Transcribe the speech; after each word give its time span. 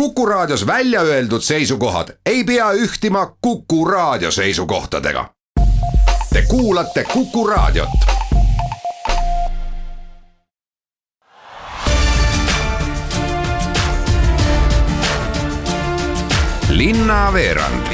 Kuku 0.00 0.26
Raadios 0.26 0.66
välja 0.66 1.00
öeldud 1.00 1.40
seisukohad 1.40 2.08
ei 2.26 2.44
pea 2.44 2.72
ühtima 2.72 3.36
Kuku 3.40 3.84
Raadio 3.84 4.30
seisukohtadega. 4.30 5.30
Te 6.32 6.42
kuulate 6.48 7.04
Kuku 7.04 7.46
Raadiot. 7.46 7.88
linnaveerand 16.68 17.86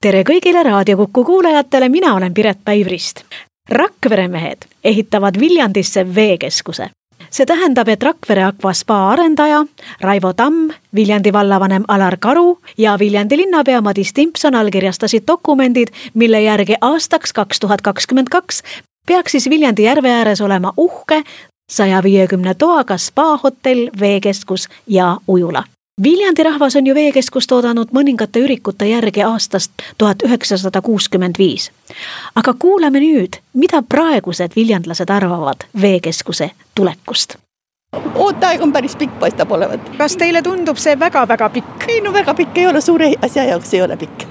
tere 0.00 0.22
kõigile 0.22 0.62
Raadio 0.62 0.96
Kuku 0.96 1.24
kuulajatele, 1.24 1.88
mina 1.88 2.14
olen 2.14 2.34
Piret 2.34 2.58
Päivrist. 2.64 3.24
Rakvere 3.68 4.28
mehed 4.28 4.58
ehitavad 4.84 5.40
Viljandisse 5.40 6.14
veekeskuse. 6.14 6.90
See 7.30 7.46
tähendab, 7.46 7.88
et 7.88 8.02
Rakvere 8.02 8.44
Aqua 8.44 8.72
spa 8.72 9.10
arendaja 9.10 9.64
Raivo 10.00 10.32
Tamm, 10.32 10.70
Viljandi 10.94 11.32
vallavanem 11.32 11.84
Alar 11.88 12.16
Karu 12.20 12.58
ja 12.78 12.98
Viljandi 12.98 13.36
linnapea 13.36 13.80
Madis 13.80 14.12
Timpson 14.12 14.54
allkirjastasid 14.54 15.26
dokumendid, 15.26 15.88
mille 16.14 16.42
järgi 16.42 16.74
aastaks 16.80 17.32
kaks 17.32 17.60
tuhat 17.60 17.82
kakskümmend 17.82 18.28
kaks 18.30 18.62
peaks 19.06 19.32
siis 19.32 19.50
Viljandi 19.50 19.82
järve 19.82 20.10
ääres 20.10 20.40
olema 20.40 20.72
uhke 20.76 21.22
saja 21.70 22.02
viiekümne 22.02 22.54
toaga 22.54 22.98
spaahotell, 22.98 23.90
veekeskus 24.00 24.68
ja 24.86 25.16
ujula 25.28 25.64
Viljandi 26.02 26.42
rahvas 26.42 26.76
on 26.76 26.86
ju 26.86 26.94
veekeskust 26.94 27.52
oodanud 27.52 27.90
mõningate 27.92 28.40
ürikute 28.40 28.86
järgi 28.88 29.20
aastast 29.22 29.82
tuhat 29.98 30.22
üheksasada 30.24 30.80
kuuskümmend 30.80 31.38
viis. 31.38 31.70
aga 32.34 32.54
kuulame 32.58 33.00
nüüd, 33.00 33.36
mida 33.52 33.82
praegused 33.82 34.56
viljandlased 34.56 35.10
arvavad 35.10 35.68
veekeskuse 35.82 36.50
tulekust 36.74 37.36
ooteaeg 38.14 38.62
on 38.62 38.72
päris 38.72 38.96
pikk, 38.96 39.18
paistab 39.20 39.52
olevat. 39.52 39.90
kas 39.98 40.16
teile 40.16 40.42
tundub 40.42 40.76
see 40.76 40.98
väga-väga 40.98 41.50
pikk? 41.50 41.84
ei 41.88 42.00
no 42.00 42.12
väga 42.12 42.34
pikk 42.34 42.58
ei 42.58 42.66
ole, 42.66 42.80
suure 42.80 43.12
asja 43.22 43.44
jaoks 43.44 43.74
ei 43.74 43.82
ole 43.82 43.96
pikk. 43.96 44.24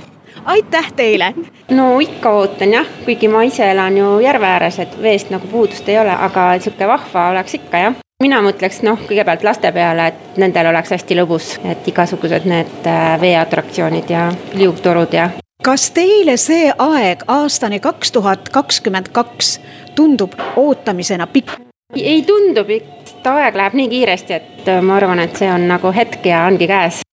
aitäh 0.46 0.92
teile! 0.96 1.34
no 1.70 2.00
ikka 2.00 2.32
ootan 2.32 2.74
jah, 2.74 2.88
kuigi 3.06 3.28
ma 3.28 3.44
ise 3.44 3.72
elan 3.72 3.98
ju 3.98 4.20
järve 4.20 4.46
ääres, 4.46 4.80
et 4.80 5.02
veest 5.02 5.30
nagu 5.30 5.48
puudust 5.48 5.90
ei 5.90 6.00
ole, 6.00 6.16
aga 6.30 6.52
sihuke 6.60 6.88
vahva 6.88 7.30
oleks 7.30 7.62
ikka 7.62 7.78
jah 7.78 8.06
mina 8.24 8.42
mõtleks 8.44 8.82
noh, 8.84 9.00
kõigepealt 9.08 9.44
laste 9.48 9.72
peale, 9.72 10.10
et 10.12 10.40
nendel 10.42 10.70
oleks 10.74 10.92
hästi 10.96 11.18
lõbus, 11.22 11.54
et 11.64 11.88
igasugused 11.88 12.48
need 12.50 12.88
äh, 12.90 13.14
veeatraktsioonid 13.22 14.12
ja 14.12 14.28
liugtorud 14.60 15.16
ja. 15.16 15.30
kas 15.64 15.90
teile 15.96 16.36
see 16.38 16.68
aeg 16.72 17.24
aastani 17.28 17.80
kaks 17.80 18.12
tuhat 18.12 18.50
kakskümmend 18.52 19.12
kaks 19.16 19.58
tundub 19.96 20.36
ootamisena 20.60 21.28
pikk? 21.28 21.56
ei 21.96 22.22
tundu 22.28 22.66
pikk, 22.68 23.14
aeg 23.26 23.56
läheb 23.56 23.78
nii 23.80 23.90
kiiresti, 23.96 24.34
et 24.34 24.68
äh, 24.68 24.82
ma 24.84 25.00
arvan, 25.00 25.24
et 25.24 25.40
see 25.40 25.52
on 25.52 25.70
nagu 25.72 25.94
hetk 25.96 26.28
ja 26.28 26.44
ongi 26.52 26.68
käes 26.68 27.04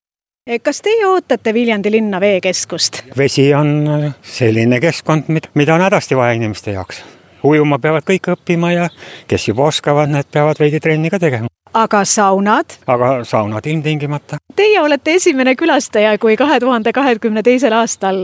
kas 0.62 0.78
teie 0.82 1.06
ootate 1.06 1.54
Viljandi 1.54 1.90
linna 1.90 2.20
veekeskust? 2.22 3.04
vesi 3.18 3.52
on 3.54 3.76
äh, 3.86 4.08
selline 4.22 4.82
keskkond, 4.82 5.30
mida 5.54 5.78
on 5.78 5.86
hädasti 5.86 6.18
vaja 6.18 6.34
inimeste 6.34 6.74
jaoks 6.74 7.04
ujuma 7.46 7.78
peavad 7.78 8.06
kõik 8.06 8.32
õppima 8.36 8.72
ja 8.74 8.88
kes 9.28 9.48
juba 9.48 9.68
oskavad, 9.70 10.10
need 10.12 10.30
peavad 10.32 10.60
veidi 10.60 10.80
trenni 10.80 11.10
ka 11.10 11.20
tegema. 11.22 11.48
aga 11.74 12.04
saunad? 12.04 12.78
aga 12.86 13.24
saunad 13.24 13.66
ilmtingimata. 13.66 14.38
Teie 14.56 14.80
olete 14.80 15.14
esimene 15.20 15.56
külastaja, 15.56 16.18
kui 16.18 16.36
kahe 16.36 16.60
tuhande 16.60 16.92
kahekümne 16.92 17.42
teisel 17.42 17.72
aastal 17.72 18.22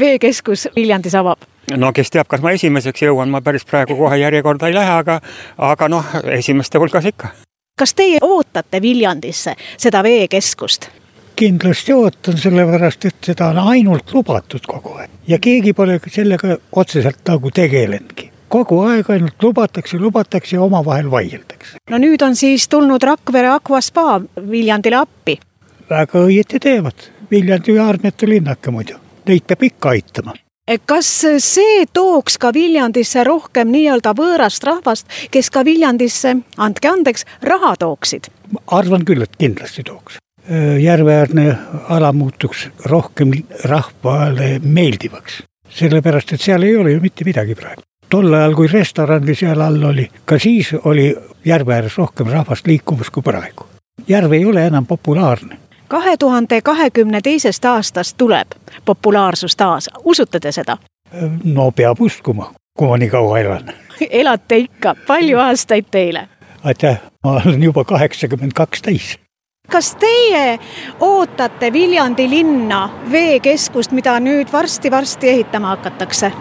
veekeskus 0.00 0.68
Viljandis 0.76 1.14
avab 1.14 1.44
no 1.76 1.92
kes 1.92 2.10
teab, 2.10 2.28
kas 2.28 2.42
ma 2.44 2.52
esimeseks 2.56 3.06
jõuan, 3.06 3.30
ma 3.30 3.40
päris 3.44 3.64
praegu 3.68 3.96
kohe 3.98 4.18
järjekorda 4.20 4.68
ei 4.68 4.76
lähe, 4.76 4.98
aga, 5.00 5.20
aga 5.72 5.88
noh, 5.88 6.12
esimeste 6.36 6.78
hulgas 6.78 7.08
ikka. 7.08 7.32
kas 7.78 7.94
teie 7.94 8.20
ootate 8.22 8.82
Viljandisse 8.82 9.56
seda 9.76 10.02
veekeskust? 10.02 10.90
kindlasti 11.36 11.92
ootan, 11.92 12.36
sellepärast 12.38 13.08
et 13.10 13.32
seda 13.32 13.48
on 13.50 13.58
ainult 13.74 14.12
lubatud 14.14 14.66
kogu 14.70 14.94
aeg 15.00 15.10
ja 15.28 15.38
keegi 15.42 15.72
pole 15.74 15.98
sellega 16.06 16.58
otseselt 16.72 17.24
nagu 17.28 17.50
tegelenudki 17.50 18.30
kogu 18.54 18.78
aeg 18.86 19.10
ainult 19.10 19.42
lubatakse, 19.42 19.98
lubatakse 19.98 20.56
ja 20.56 20.62
omavahel 20.62 21.10
vaieldakse. 21.10 21.80
no 21.90 21.98
nüüd 21.98 22.22
on 22.22 22.36
siis 22.38 22.68
tulnud 22.70 23.02
Rakvere 23.02 23.50
Aqua 23.56 23.80
Spa 23.82 24.20
Viljandile 24.50 25.00
appi. 25.02 25.38
väga 25.90 26.22
õieti 26.28 26.60
teevad, 26.62 27.10
Viljandi 27.30 27.78
Aarnete 27.82 28.28
linnake 28.30 28.70
muidu, 28.70 28.98
neid 29.26 29.46
peab 29.48 29.68
ikka 29.70 29.94
aitama 29.96 30.36
kas 30.88 31.08
see 31.44 31.84
tooks 31.92 32.38
ka 32.40 32.52
Viljandisse 32.56 33.24
rohkem 33.26 33.68
nii-öelda 33.68 34.14
võõrast 34.16 34.64
rahvast, 34.64 35.10
kes 35.30 35.50
ka 35.52 35.60
Viljandisse, 35.66 36.38
andke 36.56 36.88
andeks, 36.88 37.26
raha 37.42 37.74
tooksid? 37.80 38.30
arvan 38.72 39.04
küll, 39.04 39.22
et 39.26 39.36
kindlasti 39.36 39.82
tooks. 39.84 40.20
järveäärne 40.80 41.56
ala 41.88 42.12
muutuks 42.12 42.68
rohkem 42.84 43.32
rahvale 43.64 44.58
meeldivaks, 44.62 45.42
sellepärast 45.68 46.32
et 46.32 46.40
seal 46.40 46.62
ei 46.62 46.76
ole 46.76 46.94
ju 46.94 47.00
mitte 47.00 47.24
midagi 47.24 47.54
praegu 47.58 47.82
tol 48.08 48.32
ajal, 48.32 48.54
kui 48.54 48.68
restorani 48.72 49.34
seal 49.34 49.60
all 49.60 49.82
oli, 49.82 50.08
ka 50.24 50.38
siis 50.38 50.74
oli 50.84 51.14
järve 51.44 51.74
ääres 51.74 51.98
rohkem 51.98 52.26
rahvast 52.26 52.66
liikumas 52.66 53.10
kui 53.10 53.22
praegu. 53.22 53.66
järv 54.08 54.32
ei 54.32 54.44
ole 54.44 54.66
enam 54.66 54.86
populaarne. 54.86 55.58
kahe 55.88 56.16
tuhande 56.16 56.60
kahekümne 56.62 57.20
teisest 57.20 57.64
aastast 57.64 58.16
tuleb 58.16 58.48
populaarsus 58.84 59.56
taas, 59.56 59.90
usute 60.04 60.40
te 60.40 60.52
seda? 60.52 60.76
no 61.44 61.70
peab 61.70 62.00
uskuma, 62.00 62.52
kui 62.78 62.88
ma 62.88 62.96
nii 62.96 63.08
kaua 63.08 63.38
elan 63.38 63.72
elate 64.20 64.56
ikka, 64.56 64.94
palju 65.06 65.38
aastaid 65.38 65.84
teile? 65.90 66.28
aitäh, 66.64 67.00
ma 67.24 67.32
olen 67.32 67.62
juba 67.62 67.84
kaheksakümmend 67.84 68.52
kaks 68.52 68.82
täis 68.82 69.18
kas 69.70 69.96
teie 69.96 70.58
ootate 71.00 71.72
Viljandi 71.72 72.30
linna 72.30 72.90
veekeskust, 73.10 73.92
mida 73.92 74.18
nüüd 74.20 74.52
varsti-varsti 74.52 75.28
ehitama 75.28 75.68
hakatakse? 75.68 76.32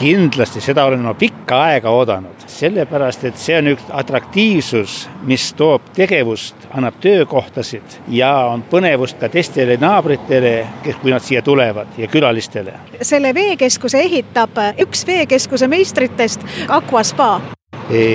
Kindlasti, 0.00 0.60
seda 0.64 0.84
olen 0.88 1.02
ma 1.04 1.14
pikka 1.18 1.58
aega 1.66 1.92
oodanud, 1.92 2.46
sellepärast 2.48 3.26
et 3.28 3.38
see 3.40 3.58
on 3.60 3.70
üks 3.74 3.90
atraktiivsus, 4.02 4.96
mis 5.28 5.50
toob 5.58 5.90
tegevust, 5.96 6.56
annab 6.76 6.96
töökohtasid 7.04 7.98
ja 8.16 8.32
on 8.54 8.64
põnevust 8.70 9.20
ka 9.20 9.28
teistele 9.32 9.76
naabritele, 9.80 10.54
kes, 10.84 10.98
kui 11.02 11.12
nad 11.12 11.24
siia 11.24 11.42
tulevad 11.44 12.00
ja 12.00 12.08
külalistele. 12.08 12.74
selle 13.02 13.34
veekeskuse 13.34 14.00
ehitab 14.00 14.60
üks 14.86 15.06
veekeskuse 15.06 15.68
meistritest, 15.68 16.46
Aqua 16.68 17.02
Spa 17.04 17.32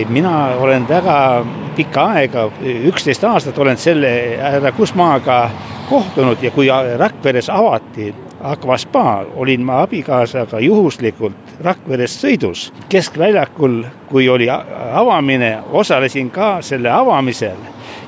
mina 0.09 0.55
olen 0.59 0.87
väga 0.89 1.45
pikka 1.75 2.05
aega, 2.15 2.49
üksteist 2.87 3.23
aastat 3.27 3.57
olen 3.57 3.77
selle 3.77 4.09
härra 4.39 4.71
Kusmaaga 4.71 5.49
kohtunud 5.89 6.43
ja 6.43 6.51
kui 6.51 6.69
Rakveres 6.97 7.49
avati 7.49 8.13
Aqua 8.41 8.77
Spa, 8.77 9.25
olin 9.35 9.61
ma 9.61 9.81
abikaasaga 9.81 10.59
juhuslikult 10.59 11.55
Rakveres 11.63 12.17
sõidus. 12.21 12.73
Keskväljakul, 12.89 13.83
kui 14.09 14.29
oli 14.29 14.49
avamine, 14.49 15.57
osalesin 15.71 16.29
ka 16.31 16.61
selle 16.61 16.91
avamisel 16.91 17.57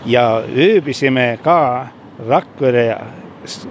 ja 0.05 0.43
ööbisime 0.43 1.39
ka 1.43 1.87
Rakvere 2.27 2.97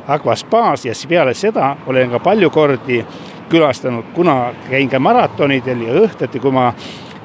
Aqua 0.08 0.36
Spaas 0.36 0.84
ja 0.84 0.92
peale 1.08 1.34
seda 1.34 1.76
olen 1.86 2.10
ka 2.10 2.18
palju 2.18 2.50
kordi 2.50 3.04
külastanud, 3.48 4.04
kuna 4.14 4.52
käin 4.70 4.88
ka 4.90 4.98
maratonidel 4.98 5.80
ja 5.80 6.00
õhtuti, 6.06 6.40
kui 6.40 6.52
ma 6.52 6.72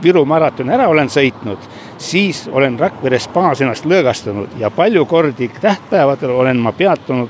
Viru 0.04 0.26
maratoni 0.26 0.74
ära 0.74 0.88
olen 0.90 1.10
sõitnud, 1.14 1.62
siis 2.02 2.48
olen 2.52 2.80
Rakvere 2.80 3.20
spaas 3.22 3.62
ennast 3.62 3.86
lõõgastanud 3.86 4.58
ja 4.60 4.72
palju 4.74 5.06
kordi 5.06 5.52
tähtpäevadel 5.62 6.34
olen 6.34 6.58
ma 6.58 6.72
peatunud 6.72 7.30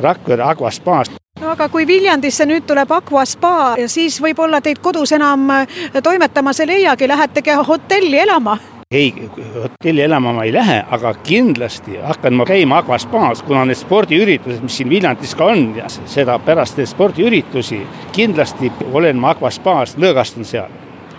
Rakvere 0.00 0.46
Aqua 0.46 0.70
spaas 0.70 1.10
no 1.10 1.21
aga 1.52 1.68
kui 1.68 1.86
Viljandisse 1.86 2.46
nüüd 2.48 2.64
tuleb 2.68 2.90
Aqua 2.96 3.24
spa, 3.28 3.74
siis 3.90 4.18
võib-olla 4.22 4.62
teid 4.64 4.80
kodus 4.82 5.12
enam 5.12 5.50
äh, 5.52 5.80
toimetamas 6.02 6.62
ei 6.62 6.70
leiagi, 6.70 7.08
lähetegi 7.08 7.56
hotelli 7.68 8.20
elama 8.22 8.56
ei, 8.92 9.28
hotelli 9.54 10.04
elama 10.04 10.32
ma 10.36 10.44
ei 10.44 10.52
lähe, 10.52 10.78
aga 10.90 11.14
kindlasti 11.24 11.96
hakkan 12.02 12.36
ma 12.36 12.46
käima 12.48 12.80
Aqua 12.82 12.98
spaas, 13.00 13.42
kuna 13.42 13.64
need 13.68 13.80
spordiüritused, 13.80 14.62
mis 14.64 14.76
siin 14.80 14.92
Viljandis 14.92 15.34
ka 15.36 15.50
on 15.52 15.66
ja 15.76 15.88
seda 15.88 16.38
pärast 16.44 16.80
neid 16.80 16.92
spordiüritusi 16.92 17.82
kindlasti 18.12 18.72
olen 18.92 19.20
ma 19.20 19.32
Aqua 19.36 19.50
spaas, 19.52 19.96
lõõgastun 19.96 20.48
seal. 20.48 20.72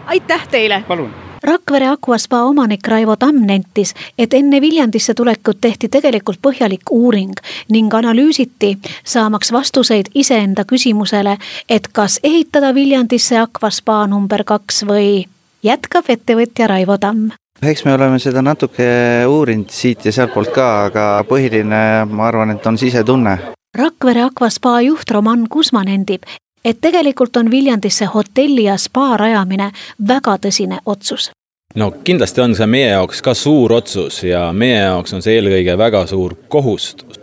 aitäh 0.06 0.50
teile! 0.52 0.84
palun 0.88 1.14
Rakvere 1.44 1.88
Aqua 1.88 2.18
spa 2.18 2.44
omanik 2.48 2.88
Raivo 2.88 3.16
Tamm 3.20 3.44
nentis, 3.44 3.94
et 4.18 4.34
enne 4.34 4.62
Viljandisse 4.62 5.12
tulekut 5.14 5.58
tehti 5.62 5.90
tegelikult 5.92 6.40
põhjalik 6.40 6.88
uuring 6.92 7.36
ning 7.68 7.94
analüüsiti, 7.94 8.78
saamaks 9.04 9.52
vastuseid 9.52 10.08
iseenda 10.16 10.64
küsimusele, 10.64 11.36
et 11.70 11.90
kas 11.92 12.20
ehitada 12.24 12.72
Viljandisse 12.76 13.42
Aqua 13.42 13.72
spa 13.76 14.06
number 14.08 14.46
kaks 14.48 14.86
või 14.88 15.26
jätkab 15.64 16.08
ettevõtja 16.16 16.68
Raivo 16.72 16.98
Tamm 16.98 17.34
eks 17.64 17.84
me 17.86 17.94
oleme 17.94 18.20
seda 18.20 18.42
natuke 18.44 18.88
uurinud 19.28 19.72
siit 19.72 20.06
ja 20.06 20.12
sealtpoolt 20.16 20.52
ka, 20.56 20.70
aga 20.88 21.04
põhiline, 21.28 21.82
ma 22.08 22.28
arvan, 22.28 22.56
et 22.56 22.66
on 22.68 22.80
sisetunne. 22.80 23.36
Rakvere 23.76 24.24
Aqua 24.30 24.50
spa 24.50 24.78
juht 24.86 25.12
Roman 25.12 25.48
Kusma 25.50 25.84
nendib, 25.88 26.24
et 26.66 26.82
tegelikult 26.82 27.38
on 27.38 27.52
Viljandisse 27.52 28.06
hotelli 28.06 28.64
ja 28.64 28.78
spa 28.78 29.18
rajamine 29.18 29.72
väga 30.08 30.38
tõsine 30.46 30.80
otsus. 30.86 31.32
no 31.76 31.92
kindlasti 32.04 32.42
on 32.42 32.56
see 32.56 32.68
meie 32.68 32.90
jaoks 32.92 33.22
ka 33.22 33.34
suur 33.34 33.74
otsus 33.74 34.24
ja 34.24 34.52
meie 34.54 34.80
jaoks 34.80 35.14
on 35.14 35.22
see 35.22 35.40
eelkõige 35.40 35.78
väga 35.78 36.06
suur 36.08 36.36
kohustus. 36.48 37.20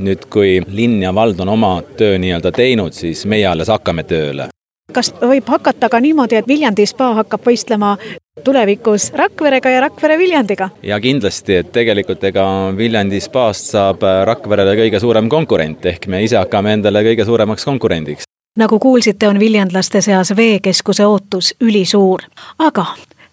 nüüd, 0.00 0.26
kui 0.30 0.60
linn 0.68 1.02
ja 1.02 1.14
vald 1.14 1.40
on 1.40 1.48
oma 1.48 1.82
töö 1.96 2.18
nii-öelda 2.18 2.52
teinud, 2.52 2.92
siis 2.92 3.26
meie 3.26 3.46
alles 3.46 3.68
hakkame 3.68 4.02
tööle 4.04 4.50
kas 4.92 5.12
võib 5.20 5.48
hakata 5.48 5.88
ka 5.88 6.00
niimoodi, 6.02 6.36
et 6.40 6.48
Viljandi 6.48 6.86
spa 6.86 7.12
hakkab 7.20 7.44
võistlema 7.46 7.94
tulevikus 8.44 9.10
Rakverega 9.16 9.70
ja 9.70 9.84
Rakvere 9.86 10.18
Viljandiga? 10.18 10.70
ja 10.82 11.00
kindlasti, 11.00 11.60
et 11.62 11.72
tegelikult 11.72 12.24
ega 12.24 12.44
Viljandi 12.76 13.20
spaast 13.20 13.72
saab 13.74 14.04
Rakverele 14.26 14.76
kõige 14.82 15.00
suurem 15.00 15.28
konkurent, 15.28 15.86
ehk 15.86 16.08
me 16.10 16.24
ise 16.24 16.40
hakkame 16.40 16.74
endale 16.78 17.04
kõige 17.06 17.24
suuremaks 17.28 17.64
konkurendiks. 17.64 18.29
Nagu 18.60 18.78
kuulsite, 18.78 19.28
on 19.28 19.38
viljandlaste 19.40 20.02
seas 20.04 20.34
veekeskuse 20.36 21.06
ootus 21.06 21.54
ülisuur, 21.60 22.22
aga 22.58 22.86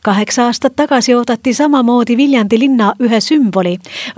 kaheksa 0.08 0.46
aastat 0.46 0.76
tagasi 0.76 1.16
oodati 1.16 1.54
samamoodi 1.54 2.18
Viljandi 2.18 2.60
linna 2.60 2.94
ühe 3.04 3.20
sümboli, 3.22 3.74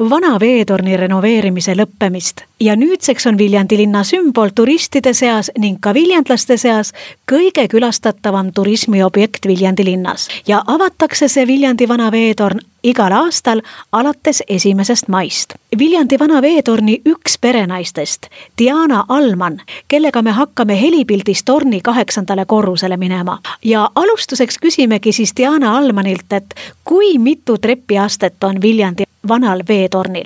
vana 0.09 0.35
veetorni 0.39 0.97
renoveerimise 0.97 1.73
lõppemist. 1.73 2.45
ja 2.59 2.75
nüüdseks 2.75 3.27
on 3.27 3.37
Viljandi 3.37 3.77
linna 3.77 4.03
sümbol 4.03 4.49
turistide 4.55 5.13
seas 5.13 5.51
ning 5.57 5.79
ka 5.81 5.93
viljandlaste 5.93 6.57
seas 6.57 6.93
kõige 7.31 7.67
külastatavam 7.71 8.51
turismiobjekt 8.53 9.47
Viljandi 9.47 9.85
linnas 9.85 10.27
ja 10.47 10.61
avatakse 10.67 11.27
see 11.27 11.47
Viljandi 11.47 11.87
vana 11.87 12.11
veetorn 12.11 12.59
igal 12.83 13.11
aastal 13.11 13.61
alates 13.91 14.43
esimesest 14.47 15.07
maist. 15.07 15.53
Viljandi 15.79 16.19
vana 16.19 16.41
veetorni 16.41 17.01
üks 17.05 17.37
perenaistest, 17.41 18.27
Diana 18.57 19.03
Alman, 19.09 19.61
kellega 19.87 20.21
me 20.21 20.31
hakkame 20.31 20.81
helipildis 20.81 21.43
torni 21.43 21.81
kaheksandale 21.81 22.45
korrusele 22.45 22.97
minema 22.97 23.39
ja 23.63 23.89
alustuseks 23.95 24.57
küsimegi 24.57 25.13
siis 25.13 25.33
Diana 25.37 25.77
Almanilt, 25.77 26.33
et 26.33 26.55
kui 26.83 27.17
mitu 27.17 27.57
trepiastet 27.57 28.43
on 28.43 28.61
Viljandi 28.61 29.03
vanal 29.27 29.63
veetornil. 29.67 30.25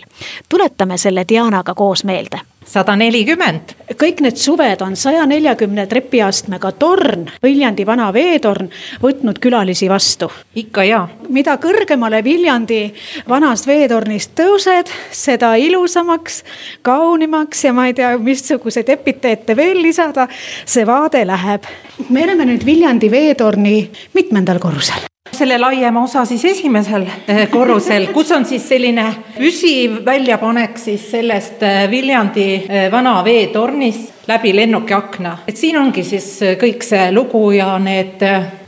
tuletame 0.49 0.97
selle 0.97 1.25
Dianaga 1.29 1.73
koos 1.73 2.03
meelde 2.03 2.39
sada 2.65 2.95
nelikümmend. 2.95 3.75
kõik 3.93 4.21
need 4.21 4.37
suved 4.37 4.81
on 4.81 4.95
saja 4.95 5.25
neljakümne 5.25 5.85
trepiastmega 5.87 6.71
torn, 6.71 7.27
Viljandi 7.43 7.85
vana 7.85 8.09
veetorn, 8.13 8.69
võtnud 9.01 9.39
külalisi 9.39 9.89
vastu. 9.89 10.31
ikka 10.55 10.83
ja. 10.83 11.07
mida 11.29 11.57
kõrgemale 11.57 12.23
Viljandi 12.23 12.93
vanast 13.29 13.67
veetornist 13.67 14.35
tõused, 14.35 14.91
seda 15.11 15.55
ilusamaks, 15.55 16.43
kaunimaks 16.81 17.63
ja 17.63 17.73
ma 17.73 17.87
ei 17.87 17.93
tea, 17.93 18.17
missuguseid 18.17 18.89
epiteete 18.89 19.55
veel 19.55 19.81
lisada, 19.81 20.27
see 20.65 20.85
vaade 20.85 21.25
läheb. 21.25 21.63
me 22.09 22.23
oleme 22.23 22.45
nüüd 22.45 22.65
Viljandi 22.65 23.11
veetorni 23.11 23.89
mitmendal 24.13 24.59
korrusel 24.59 25.12
selle 25.43 25.57
laiema 25.59 26.03
osa 26.03 26.21
siis 26.25 26.45
esimesel 26.45 27.03
eh, 27.27 27.49
korrusel, 27.51 28.05
kus 28.15 28.29
on 28.31 28.45
siis 28.47 28.63
selline 28.69 29.03
püsiv 29.35 29.97
väljapanek 30.05 30.77
siis 30.79 31.09
sellest 31.11 31.63
eh, 31.67 31.83
Viljandi 31.91 32.45
eh, 32.63 32.85
vana 32.91 33.17
veetornist 33.25 34.29
läbi 34.29 34.53
lennukiakna, 34.55 35.33
et 35.47 35.59
siin 35.59 35.75
ongi 35.81 36.05
siis 36.07 36.29
kõik 36.61 36.85
see 36.87 37.09
lugu 37.11 37.49
ja 37.57 37.73
need 37.75 38.23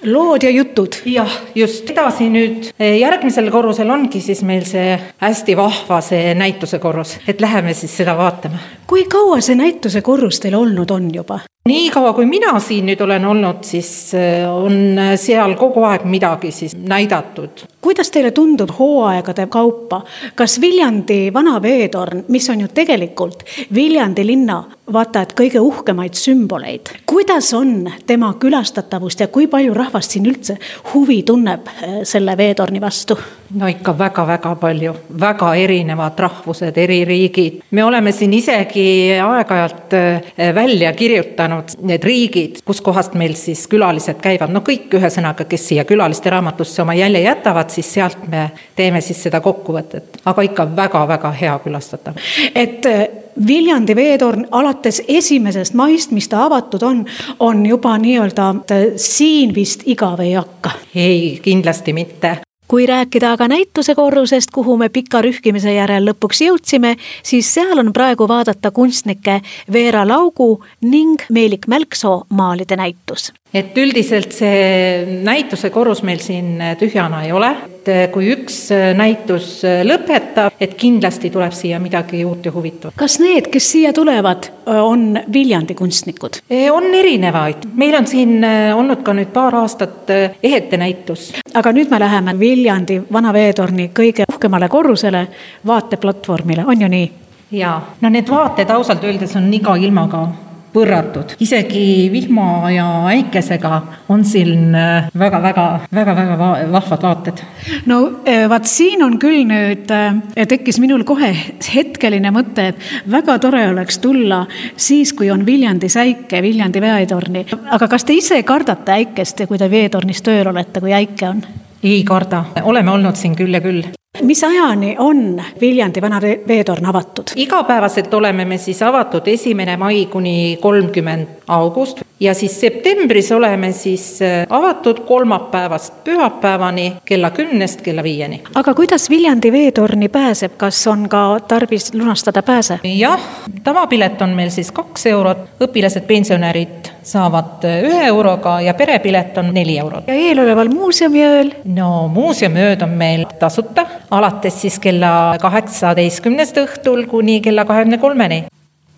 lood 0.06 0.44
ja 0.44 0.50
jutud. 0.50 1.00
jah, 1.06 1.40
just, 1.56 1.90
edasi 1.90 2.30
nüüd 2.30 2.70
järgmisel 2.80 3.52
korrusel 3.52 3.90
ongi 3.90 4.22
siis 4.22 4.44
meil 4.48 4.66
see 4.68 4.96
hästi 5.22 5.58
vahva 5.58 6.02
see 6.06 6.34
näituse 6.38 6.80
korrus, 6.80 7.18
et 7.28 7.42
läheme 7.42 7.74
siis 7.74 7.98
seda 7.98 8.18
vaatama. 8.18 8.62
kui 8.88 9.06
kaua 9.10 9.42
see 9.42 9.58
näituse 9.60 10.02
korrus 10.02 10.40
teil 10.40 10.58
olnud 10.60 10.92
on 10.92 11.12
juba? 11.14 11.40
niikaua, 11.70 12.14
kui 12.14 12.26
mina 12.30 12.60
siin 12.60 12.86
nüüd 12.86 13.00
olen 13.02 13.24
olnud, 13.26 13.64
siis 13.66 13.90
äh, 14.14 14.44
on 14.54 15.00
seal 15.18 15.56
kogu 15.58 15.82
aeg 15.90 16.04
midagi 16.06 16.52
siis 16.54 16.76
näidatud. 16.78 17.66
kuidas 17.82 18.12
teile 18.12 18.32
tundub 18.32 18.70
hooaegade 18.80 19.48
kaupa, 19.48 20.02
kas 20.36 20.62
Viljandi 20.62 21.34
vana 21.34 21.62
veetorn, 21.62 22.24
mis 22.28 22.50
on 22.50 22.62
ju 22.62 22.68
tegelikult 22.68 23.44
Viljandi 23.74 24.26
linna 24.26 24.64
vaata 24.94 25.24
et 25.26 25.34
kõige 25.34 25.60
uhkemaid 25.60 26.14
sümboleid, 26.14 26.90
kuidas 27.06 27.54
on 27.54 27.90
tema 28.06 28.34
külastatavust 28.40 29.20
ja 29.20 29.28
kui 29.28 29.48
palju 29.48 29.74
rahvast 29.74 29.95
siin 30.02 30.26
üldse 30.26 30.58
huvi 30.94 31.22
tunneb 31.24 31.68
äh, 31.68 32.00
selle 32.04 32.38
veetorni 32.38 32.82
vastu? 32.82 33.18
No 33.54 33.68
ikka 33.68 33.94
väga-väga 33.98 34.56
palju, 34.60 34.94
väga 35.22 35.52
erinevad 35.56 36.20
rahvused, 36.20 36.78
eri 36.78 37.06
riigid. 37.06 37.62
me 37.72 37.84
oleme 37.84 38.12
siin 38.12 38.34
isegi 38.34 38.86
aeg-ajalt 39.22 39.94
äh, 39.94 40.56
välja 40.56 40.94
kirjutanud 40.94 41.76
need 41.82 42.04
riigid, 42.04 42.62
kuskohast 42.66 43.14
meil 43.14 43.36
siis 43.40 43.68
külalised 43.68 44.22
käivad, 44.22 44.54
no 44.54 44.64
kõik 44.66 44.94
ühesõnaga, 44.98 45.46
kes 45.50 45.68
siia 45.70 45.86
külaliste 45.86 46.30
raamatusse 46.30 46.82
oma 46.82 46.96
jälje 46.98 47.22
jätavad, 47.22 47.70
siis 47.70 47.94
sealt 47.94 48.28
me 48.28 48.50
teeme 48.76 49.02
siis 49.02 49.22
seda 49.24 49.42
kokkuvõtet, 49.42 50.22
aga 50.26 50.48
ikka 50.50 50.68
väga-väga 50.76 51.32
hea 51.42 51.60
külastatav. 51.64 52.18
et 52.56 52.86
äh, 52.86 53.06
Viljandi 53.48 53.96
veetorn 53.96 54.46
alates 54.52 55.02
esimesest 55.12 55.74
maist, 55.76 56.14
mis 56.16 56.30
ta 56.32 56.46
avatud 56.46 56.84
on, 56.88 57.02
on 57.40 57.66
juba 57.66 57.98
nii-öelda 58.00 58.50
äh, 58.72 58.86
siin 58.96 59.56
vist 59.56 59.84
igav 59.86 60.24
ei 60.24 60.34
hakka? 60.34 60.72
ei, 60.96 61.40
kindlasti 61.44 61.94
mitte 61.94 62.38
kui 62.68 62.86
rääkida 62.86 63.32
aga 63.36 63.48
näituse 63.48 63.96
korrusest, 63.96 64.52
kuhu 64.54 64.78
me 64.78 64.90
pika 64.90 65.22
rühkimise 65.22 65.74
järel 65.76 66.10
lõpuks 66.10 66.42
jõudsime, 66.46 66.96
siis 67.24 67.54
seal 67.54 67.80
on 67.80 67.94
praegu 67.94 68.28
vaadata 68.28 68.72
kunstnike 68.72 69.42
Veera 69.72 70.06
Laugu 70.08 70.64
ning 70.82 71.22
Meelik 71.30 71.68
Mälksoo 71.68 72.26
maalide 72.30 72.76
näitus. 72.76 73.32
Et 73.54 73.78
üldiselt 73.78 74.34
see 74.36 75.22
näituse 75.24 75.70
korrus 75.70 76.04
meil 76.04 76.20
siin 76.20 76.60
tühjana 76.80 77.24
ei 77.24 77.32
ole, 77.32 77.56
et 77.88 78.12
kui 78.14 78.30
üks 78.34 78.58
näitus 78.98 79.62
lõpetab, 79.86 80.56
et 80.62 80.76
kindlasti 80.80 81.30
tuleb 81.34 81.54
siia 81.56 81.80
midagi 81.80 82.24
uut 82.26 82.46
ja 82.46 82.54
huvitavat. 82.54 82.96
kas 82.98 83.20
need, 83.20 83.50
kes 83.54 83.72
siia 83.72 83.94
tulevad, 83.94 84.50
on 84.66 85.20
Viljandi 85.34 85.76
kunstnikud? 85.76 86.42
On 86.72 86.88
erinevaid, 86.94 87.68
meil 87.74 87.96
on 87.98 88.08
siin 88.08 88.40
olnud 88.76 89.04
ka 89.06 89.14
nüüd 89.14 89.34
paar 89.34 89.56
aastat 89.62 90.10
ehetenäitus. 90.44 91.34
aga 91.54 91.72
nüüd 91.72 91.92
me 91.92 92.00
läheme 92.00 92.40
Viljandi 92.40 93.02
vana 93.12 93.34
veetorni 93.34 93.92
kõige 93.94 94.26
uhkemale 94.32 94.70
korrusele, 94.70 95.28
vaateplatvormile, 95.68 96.66
on 96.66 96.82
ju 96.82 96.88
nii? 96.88 97.12
jaa, 97.52 97.78
no 98.02 98.10
need 98.10 98.30
vaated 98.30 98.70
ausalt 98.70 99.04
öeldes 99.04 99.36
on 99.36 99.54
iga 99.54 99.76
ilmaga 99.76 100.28
võrratud. 100.76 101.36
isegi 101.40 102.10
vihma 102.12 102.72
ja 102.72 102.88
äikesega 103.12 103.82
on 104.10 104.26
siin 104.26 104.76
väga-väga, 105.20 105.66
äh, 105.76 105.88
väga-väga 105.96 106.38
vahvad 106.72 107.02
vaated. 107.08 107.44
no 107.86 108.00
äh, 108.28 108.50
vaat 108.50 108.70
siin 108.70 109.04
on 109.04 109.18
küll 109.20 109.46
nüüd, 109.48 109.92
äh, 109.92 110.48
tekkis 110.48 110.80
minul 110.84 111.04
kohe 111.08 111.32
hetkeline 111.76 112.32
mõte, 112.36 112.70
et 112.74 113.12
väga 113.12 113.40
tore 113.40 113.66
oleks 113.70 114.00
tulla 114.04 114.46
siis, 114.78 115.14
kui 115.14 115.32
on 115.32 115.46
Viljandis 115.46 115.98
äike, 115.98 116.42
Viljandi 116.42 116.82
veetorni. 116.82 117.46
aga 117.72 117.88
kas 117.88 118.04
te 118.04 118.14
ise 118.14 118.42
kardate 118.44 118.92
äikest 118.92 119.46
kui 119.48 119.58
te 119.58 119.70
veetornis 119.72 120.22
tööl 120.26 120.48
olete, 120.52 120.80
kui 120.80 120.94
äike 120.94 121.30
on? 121.30 121.44
ei 121.84 122.04
karda, 122.04 122.46
oleme 122.64 122.92
olnud 122.92 123.16
siin 123.16 123.36
küll 123.36 123.54
ja 123.54 123.62
küll 123.62 123.84
mis 124.22 124.44
ajani 124.44 124.96
on 125.00 125.42
Viljandi 125.62 126.02
vana 126.02 126.22
veetorn 126.22 126.86
avatud? 126.86 127.34
igapäevaselt 127.36 128.14
oleme 128.14 128.46
me 128.46 128.58
siis 128.58 128.82
avatud 128.84 129.28
esimene 129.28 129.78
mai 129.78 130.06
kuni 130.06 130.58
kolmkümmend 130.62 131.28
august 131.48 132.02
ja 132.20 132.34
siis 132.34 132.62
septembris 132.62 133.32
oleme 133.32 133.72
siis 133.72 134.22
äh, 134.22 134.48
avatud 134.50 135.00
kolmapäevast 135.00 135.94
pühapäevani 136.04 136.94
kella 137.06 137.30
kümnest 137.30 137.82
kella 137.82 138.04
viieni. 138.04 138.42
aga 138.56 138.74
kuidas 138.74 139.10
Viljandi 139.10 139.52
veetorni 139.52 140.10
pääseb, 140.10 140.52
kas 140.58 140.88
on 140.88 141.10
ka 141.10 141.40
tarvis 141.48 141.94
lunastada 141.94 142.44
pääse? 142.44 142.80
jah, 142.84 143.22
tavapilet 143.64 144.22
on 144.22 144.30
meil 144.30 144.50
siis 144.50 144.72
kaks 144.72 145.06
eurot, 145.06 145.38
õpilased, 145.60 146.08
pensionärid 146.08 146.92
saavad 147.04 147.66
äh, 147.66 147.84
ühe 147.84 148.06
euroga 148.08 148.62
ja 148.62 148.74
perepilet 148.74 149.38
on 149.38 149.54
neli 149.54 149.78
eurot. 149.78 150.08
ja 150.08 150.14
eeloleval 150.14 150.70
muuseumiööl? 150.70 151.52
no 151.66 152.08
muuseumiööd 152.08 152.82
on 152.82 152.96
meil 152.96 153.26
tasuta 153.40 153.86
alates 154.12 154.62
siis 154.62 154.80
kella 154.80 155.36
kaheksateistkümnest 155.42 156.58
õhtul 156.64 157.08
kuni 157.12 157.42
kella 157.42 157.66
kahekümne 157.66 157.98
kolmeni. 157.98 158.46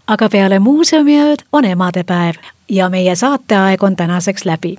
aga 0.08 0.30
peale 0.30 0.60
muuseumiööd 0.60 1.48
on 1.52 1.66
emadepäev 1.66 2.57
ja 2.70 2.90
meie 2.90 3.16
saateaeg 3.16 3.84
on 3.84 3.96
tänaseks 3.96 4.46
läbi 4.46 4.76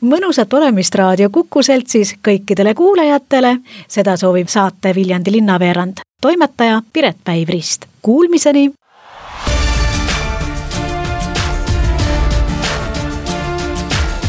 mõnusat 0.00 0.52
olemist 0.52 0.94
Raadio 0.94 1.30
Kuku 1.32 1.62
seltsis 1.62 2.14
kõikidele 2.22 2.74
kuulajatele, 2.74 3.56
seda 3.88 4.16
soovib 4.16 4.48
saate 4.48 4.94
Viljandi 4.94 5.32
linnaveerand, 5.32 6.04
toimetaja 6.20 6.82
Piret 6.92 7.16
Päiv-Rist. 7.24 7.86
Kuulmiseni! 8.02 8.70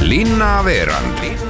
linnaveerand 0.05 1.44